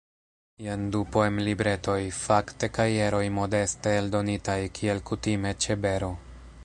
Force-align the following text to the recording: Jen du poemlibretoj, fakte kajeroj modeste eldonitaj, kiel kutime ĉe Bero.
Jen 0.67 0.85
du 0.95 1.01
poemlibretoj, 1.15 1.99
fakte 2.21 2.69
kajeroj 2.79 3.21
modeste 3.37 3.95
eldonitaj, 3.99 4.59
kiel 4.79 5.07
kutime 5.11 5.55
ĉe 5.67 5.81
Bero. 5.85 6.15